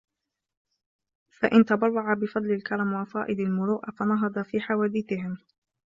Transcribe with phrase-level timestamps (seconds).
[1.39, 5.37] فَإِنْ تَبَرَّعَ بِفَضْلِ الْكَرَمِ وَفَائِضِ الْمُرُوءَةِ فَنَهَضَ فِي حَوَادِثِهِمْ